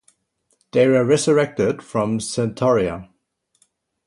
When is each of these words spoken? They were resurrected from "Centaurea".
They 0.71 0.87
were 0.87 1.05
resurrected 1.05 1.83
from 1.83 2.17
"Centaurea". 2.19 3.09